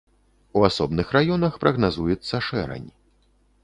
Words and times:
У 0.59 0.63
асобных 0.69 1.13
раёнах 1.17 1.61
прагназуецца 1.67 2.45
шэрань. 2.51 2.91